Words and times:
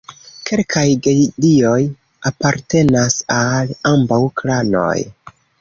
Kelkaj 0.49 0.85
gedioj 1.07 1.75
apartenas 2.31 3.21
al 3.39 3.77
ambaŭ 3.93 4.21
klanoj. 4.43 4.93